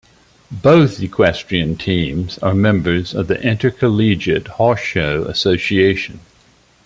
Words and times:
Both 0.63 0.99
equestrian 0.99 1.75
teams 1.77 2.39
are 2.39 2.55
members 2.55 3.13
of 3.13 3.27
the 3.27 3.39
Intercollegiate 3.39 4.47
Horse 4.47 4.79
Show 4.79 5.25
Association. 5.25 6.21